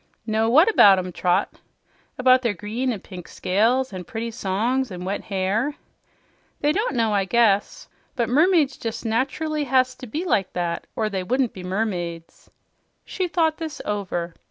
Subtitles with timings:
[0.25, 1.59] "Know what about 'em, Trot?"
[2.17, 5.75] "About their green and pink scales and pretty songs and wet hair."
[6.61, 7.87] "They don't know, I guess.
[8.15, 12.49] But mermaids jes' natcherly has to be like that, or they wouldn't be mermaids."
[13.05, 14.33] She thought this over.